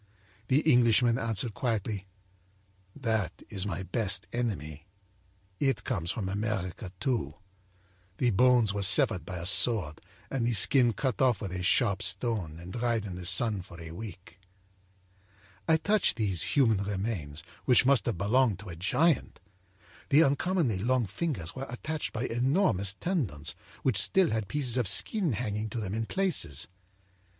âThe 0.49 0.65
Englishman 0.65 1.19
answered 1.19 1.53
quietly: 1.53 2.07
â'That 2.99 3.29
is 3.51 3.67
my 3.67 3.83
best 3.83 4.25
enemy. 4.33 4.87
It 5.59 5.83
comes 5.83 6.09
from 6.09 6.27
America, 6.27 6.91
too. 6.99 7.35
The 8.17 8.31
bones 8.31 8.73
were 8.73 8.81
severed 8.81 9.27
by 9.27 9.37
a 9.37 9.45
sword 9.45 10.01
and 10.31 10.47
the 10.47 10.53
skin 10.53 10.93
cut 10.93 11.21
off 11.21 11.39
with 11.39 11.51
a 11.51 11.61
sharp 11.61 12.01
stone 12.01 12.57
and 12.59 12.73
dried 12.73 13.05
in 13.05 13.15
the 13.15 13.27
sun 13.27 13.61
for 13.61 13.79
a 13.79 13.91
week.' 13.91 14.39
âI 15.69 15.83
touched 15.83 16.15
these 16.17 16.55
human 16.57 16.81
remains, 16.83 17.43
which 17.65 17.85
must 17.85 18.07
have 18.07 18.17
belonged 18.17 18.57
to 18.57 18.69
a 18.69 18.75
giant. 18.75 19.39
The 20.09 20.23
uncommonly 20.23 20.79
long 20.79 21.05
fingers 21.05 21.53
were 21.55 21.67
attached 21.69 22.11
by 22.11 22.23
enormous 22.25 22.95
tendons 22.95 23.53
which 23.83 24.01
still 24.01 24.31
had 24.31 24.47
pieces 24.47 24.77
of 24.77 24.87
skin 24.87 25.33
hanging 25.33 25.69
to 25.69 25.79
them 25.79 25.93
in 25.93 26.07
places. 26.07 26.67